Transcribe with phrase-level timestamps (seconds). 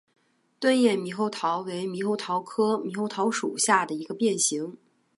[0.59, 4.75] 钝叶猕猴桃为猕猴桃科猕猴桃属下的一个变型。